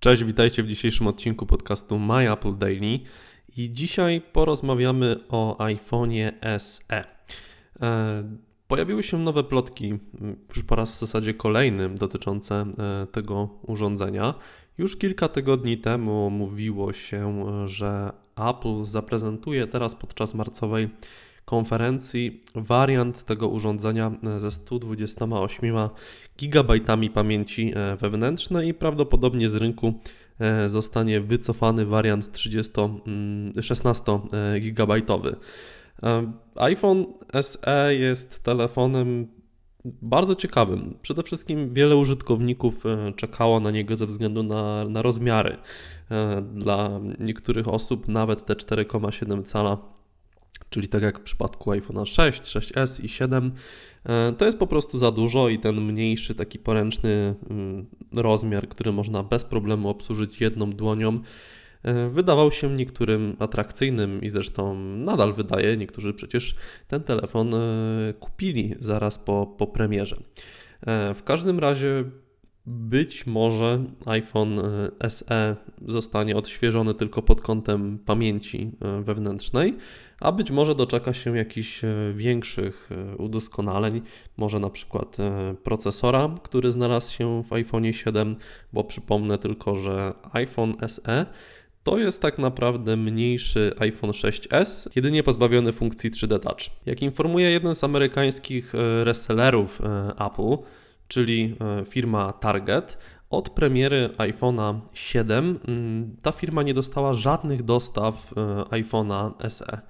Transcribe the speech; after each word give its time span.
Cześć, 0.00 0.24
witajcie 0.24 0.62
w 0.62 0.66
dzisiejszym 0.66 1.06
odcinku 1.06 1.46
podcastu 1.46 1.98
My 1.98 2.32
Apple 2.32 2.56
Daily. 2.58 3.00
I 3.56 3.70
dzisiaj 3.70 4.22
porozmawiamy 4.32 5.16
o 5.28 5.56
iPhone'ie 5.58 6.32
SE. 6.58 7.04
E, 7.82 8.24
pojawiły 8.68 9.02
się 9.02 9.18
nowe 9.18 9.44
plotki, 9.44 9.98
już 10.48 10.64
po 10.64 10.76
raz 10.76 10.90
w 10.90 10.98
zasadzie 10.98 11.34
kolejnym, 11.34 11.94
dotyczące 11.94 12.54
e, 12.54 13.06
tego 13.06 13.48
urządzenia. 13.62 14.34
Już 14.78 14.96
kilka 14.96 15.28
tygodni 15.28 15.78
temu 15.78 16.30
mówiło 16.30 16.92
się, 16.92 17.44
że 17.68 18.12
Apple 18.36 18.84
zaprezentuje 18.84 19.66
teraz 19.66 19.94
podczas 19.94 20.34
marcowej 20.34 20.88
konferencji 21.50 22.40
wariant 22.54 23.24
tego 23.24 23.48
urządzenia 23.48 24.12
ze 24.36 24.50
128 24.50 25.76
GB 26.38 26.80
pamięci 27.14 27.72
e, 27.74 27.96
wewnętrznej 27.96 28.68
i 28.68 28.74
prawdopodobnie 28.74 29.48
z 29.48 29.54
rynku 29.54 29.94
e, 30.38 30.68
zostanie 30.68 31.20
wycofany 31.20 31.86
wariant 31.86 32.32
30, 32.32 32.72
16 33.60 34.18
GB. 34.60 35.02
iPhone 36.56 37.06
SE 37.42 37.94
jest 37.94 38.42
telefonem 38.42 39.28
bardzo 39.84 40.34
ciekawym. 40.34 40.94
Przede 41.02 41.22
wszystkim 41.22 41.74
wiele 41.74 41.96
użytkowników 41.96 42.86
e, 42.86 43.12
czekało 43.16 43.60
na 43.60 43.70
niego 43.70 43.96
ze 43.96 44.06
względu 44.06 44.42
na, 44.42 44.84
na 44.84 45.02
rozmiary. 45.02 45.56
Dla 46.54 47.00
niektórych 47.18 47.68
osób 47.68 48.08
nawet 48.08 48.44
te 48.44 48.54
4,7 48.54 49.44
cala 49.44 49.99
czyli 50.70 50.88
tak 50.88 51.02
jak 51.02 51.18
w 51.18 51.22
przypadku 51.22 51.70
iPhone 51.70 52.06
6, 52.06 52.42
6s 52.42 53.04
i 53.04 53.08
7, 53.08 53.52
e, 54.04 54.32
to 54.32 54.44
jest 54.44 54.58
po 54.58 54.66
prostu 54.66 54.98
za 54.98 55.10
dużo 55.12 55.48
i 55.48 55.58
ten 55.58 55.80
mniejszy, 55.80 56.34
taki 56.34 56.58
poręczny 56.58 57.34
mm, 57.50 57.86
rozmiar, 58.12 58.68
który 58.68 58.92
można 58.92 59.22
bez 59.22 59.44
problemu 59.44 59.88
obsłużyć 59.88 60.40
jedną 60.40 60.70
dłonią, 60.70 61.20
e, 61.82 62.08
wydawał 62.08 62.52
się 62.52 62.70
niektórym 62.76 63.36
atrakcyjnym 63.38 64.22
i 64.22 64.28
zresztą 64.28 64.74
nadal 64.80 65.32
wydaje. 65.32 65.76
Niektórzy 65.76 66.14
przecież 66.14 66.54
ten 66.88 67.02
telefon 67.02 67.54
e, 67.54 67.58
kupili 68.20 68.74
zaraz 68.78 69.18
po, 69.18 69.46
po 69.58 69.66
premierze. 69.66 70.16
W 71.14 71.22
każdym 71.24 71.58
razie 71.58 72.04
być 72.66 73.26
może 73.26 73.84
iPhone 74.06 74.60
SE 75.08 75.56
zostanie 75.86 76.36
odświeżony 76.36 76.94
tylko 76.94 77.22
pod 77.22 77.40
kątem 77.40 77.98
pamięci 77.98 78.70
wewnętrznej, 79.02 79.76
a 80.20 80.32
być 80.32 80.50
może 80.50 80.74
doczeka 80.74 81.14
się 81.14 81.36
jakichś 81.36 81.84
e, 81.84 82.12
większych 82.14 82.90
e, 82.92 83.16
udoskonaleń, 83.16 84.02
może 84.36 84.58
na 84.58 84.70
przykład 84.70 85.20
e, 85.20 85.54
procesora, 85.62 86.34
który 86.42 86.72
znalazł 86.72 87.14
się 87.14 87.42
w 87.42 87.52
iPhone 87.52 87.92
7, 87.92 88.36
bo 88.72 88.84
przypomnę 88.84 89.38
tylko, 89.38 89.74
że 89.74 90.12
iPhone 90.32 90.74
SE 90.88 91.26
to 91.82 91.98
jest 91.98 92.22
tak 92.22 92.38
naprawdę 92.38 92.96
mniejszy 92.96 93.74
iPhone 93.78 94.10
6s, 94.10 94.90
jedynie 94.96 95.22
pozbawiony 95.22 95.72
funkcji 95.72 96.10
3D 96.10 96.38
Touch. 96.38 96.60
Jak 96.86 97.02
informuje 97.02 97.50
jeden 97.50 97.74
z 97.74 97.84
amerykańskich 97.84 98.72
resellerów 99.04 99.82
Apple, 100.18 100.56
czyli 101.10 101.56
firma 101.88 102.32
Target, 102.32 102.98
od 103.30 103.50
premiery 103.50 104.08
iPhone'a 104.18 104.80
7 104.92 105.60
mm, 105.68 106.16
ta 106.22 106.32
firma 106.32 106.62
nie 106.62 106.74
dostała 106.74 107.14
żadnych 107.14 107.62
dostaw 107.62 108.32
e, 108.32 108.40
iPhone'a 108.82 109.48
SE. 109.48 109.80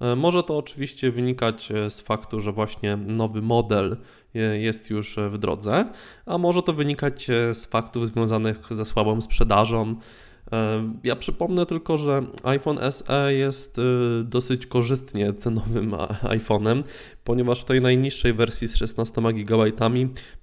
E, 0.00 0.16
może 0.16 0.42
to 0.42 0.58
oczywiście 0.58 1.10
wynikać 1.10 1.72
e, 1.72 1.90
z 1.90 2.00
faktu, 2.00 2.40
że 2.40 2.52
właśnie 2.52 2.96
nowy 2.96 3.42
model 3.42 3.96
jest 4.58 4.90
już 4.90 5.16
w 5.30 5.38
drodze, 5.38 5.84
a 6.26 6.38
może 6.38 6.62
to 6.62 6.72
wynikać 6.72 7.26
z 7.52 7.66
faktów 7.66 8.06
związanych 8.06 8.56
ze 8.70 8.84
słabą 8.84 9.20
sprzedażą, 9.20 9.96
ja 11.04 11.16
przypomnę 11.16 11.66
tylko, 11.66 11.96
że 11.96 12.22
iPhone 12.42 12.78
SE 12.92 13.34
jest 13.34 13.78
y, 13.78 13.82
dosyć 14.24 14.66
korzystnie 14.66 15.34
cenowym 15.34 15.90
iPhone'em, 16.22 16.82
ponieważ 17.24 17.62
w 17.62 17.64
tej 17.64 17.80
najniższej 17.80 18.32
wersji 18.32 18.68
z 18.68 18.76
16 18.76 19.22
GB 19.22 19.86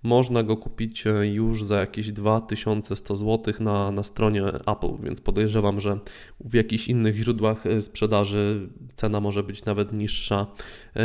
można 0.03 0.43
go 0.43 0.57
kupić 0.57 1.07
y, 1.07 1.27
już 1.27 1.63
za 1.63 1.79
jakieś 1.79 2.11
2100 2.11 3.15
zł 3.15 3.53
na, 3.59 3.91
na 3.91 4.03
stronie 4.03 4.43
Apple, 4.45 5.03
więc 5.03 5.21
podejrzewam, 5.21 5.79
że 5.79 5.99
w 6.39 6.53
jakichś 6.53 6.87
innych 6.87 7.15
źródłach 7.15 7.65
y, 7.65 7.81
sprzedaży 7.81 8.69
cena 8.95 9.19
może 9.19 9.43
być 9.43 9.65
nawet 9.65 9.93
niższa 9.93 10.47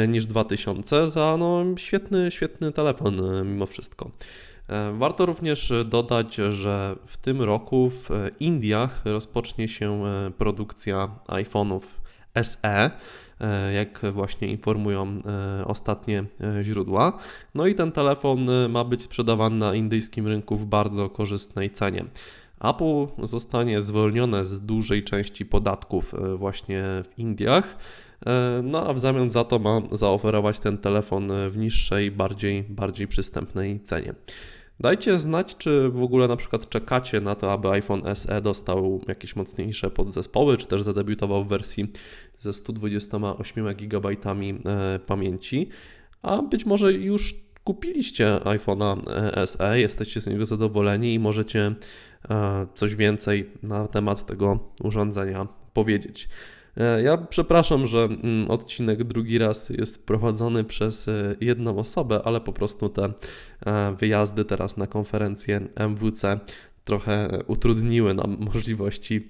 niż 0.09 0.27
2000 0.27 1.07
za 1.07 1.37
no, 1.39 1.65
świetny, 1.77 2.31
świetny 2.31 2.73
telefon 2.73 3.21
mimo 3.45 3.67
wszystko. 3.67 4.11
E, 4.69 4.93
warto 4.93 5.27
również 5.27 5.73
dodać, 5.85 6.35
że 6.35 6.97
w 7.07 7.17
tym 7.17 7.43
roku 7.43 7.91
w 7.91 8.09
Indiach 8.41 9.03
rozpocznie 9.05 9.69
się 9.69 10.05
e, 10.05 10.31
produkcja 10.31 11.09
iPhone'ów 11.27 11.81
SE, 12.43 12.91
e, 13.41 13.73
jak 13.73 14.01
właśnie 14.13 14.49
informują 14.49 15.19
ostatnie 15.65 16.25
źródła. 16.63 17.19
No 17.55 17.67
i 17.67 17.75
ten 17.75 17.93
telefon 17.93 18.47
ma 18.69 18.85
być 18.85 19.03
sprzedawany 19.03 19.57
na 19.57 19.75
indyjskim 19.75 20.27
rynku 20.27 20.57
w 20.57 20.67
bardzo 20.67 21.11
korzystnej 21.11 21.71
cenie. 21.71 22.05
Apple 22.61 23.07
zostanie 23.23 23.81
zwolnione 23.81 24.45
z 24.45 24.61
dużej 24.61 25.05
części 25.05 25.47
podatków 25.47 26.15
właśnie 26.37 26.83
w 26.83 27.19
Indiach. 27.19 27.77
No 28.63 28.87
a 28.87 28.93
w 28.93 28.99
zamian 28.99 29.31
za 29.31 29.45
to 29.45 29.59
ma 29.59 29.83
zaoferować 29.93 30.61
ten 30.61 30.79
telefon 30.79 31.29
w 31.51 31.57
niższej, 31.57 32.11
bardziej, 32.11 32.63
bardziej 32.63 33.09
przystępnej 33.09 33.81
cenie. 33.81 34.15
Dajcie 34.81 35.19
znać, 35.19 35.57
czy 35.57 35.89
w 35.89 36.03
ogóle 36.03 36.29
na 36.29 36.37
przykład 36.37 36.69
czekacie 36.69 37.21
na 37.21 37.35
to, 37.35 37.53
aby 37.53 37.69
iPhone 37.69 38.03
SE 38.15 38.41
dostał 38.41 39.01
jakieś 39.09 39.37
mocniejsze 39.37 39.91
podzespoły, 39.91 40.57
czy 40.57 40.67
też 40.67 40.83
zadebiutował 40.83 41.45
w 41.45 41.49
wersji 41.49 41.93
ze 42.39 42.53
128 42.53 43.75
GB 43.75 44.09
e, 44.09 44.99
pamięci, 45.07 45.69
a 46.23 46.43
być 46.43 46.67
może 46.67 46.93
już 46.93 47.35
kupiliście 47.65 48.41
iPhone'a 48.45 48.97
SE, 49.47 49.81
jesteście 49.81 50.21
z 50.21 50.27
niego 50.27 50.47
zadowoleni 50.47 51.15
i 51.15 51.19
możecie 51.19 51.75
e, 52.31 52.67
coś 52.75 52.95
więcej 52.95 53.51
na 53.63 53.89
temat 53.89 54.27
tego 54.27 54.59
urządzenia 54.83 55.47
powiedzieć. 55.73 56.29
E, 56.79 57.03
ja 57.03 57.17
przepraszam, 57.17 57.87
że 57.87 57.99
mm, 58.05 58.51
odcinek 58.51 59.05
drugi 59.05 59.39
raz 59.39 59.71
jest 59.71 60.07
prowadzony 60.07 60.65
przez 60.65 61.09
e, 61.09 61.37
jedną 61.41 61.79
osobę, 61.79 62.21
ale 62.25 62.41
po 62.41 62.53
prostu 62.53 62.89
te 62.89 63.13
e, 63.67 63.97
wyjazdy 63.99 64.45
teraz 64.45 64.77
na 64.77 64.87
konferencję 64.87 65.61
MWC 65.77 66.41
trochę 66.85 67.29
utrudniły 67.47 68.15
nam 68.15 68.37
możliwości 68.55 69.25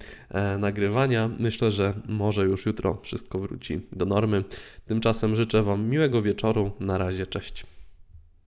nagrywania. 0.59 1.31
Myślę, 1.39 1.71
że 1.71 1.95
może 2.09 2.45
już 2.45 2.67
jutro 2.67 2.99
wszystko 3.03 3.39
wróci 3.39 3.81
do 3.93 4.07
normy. 4.07 4.45
Tymczasem 4.87 5.37
życzę 5.37 5.63
Wam 5.63 5.89
miłego 5.89 6.23
wieczoru. 6.23 6.71
Na 6.81 6.99
razie, 6.99 7.27
cześć. 7.27 7.78